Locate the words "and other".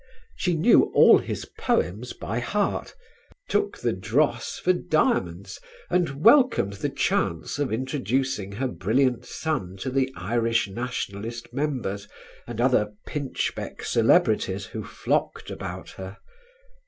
12.47-12.93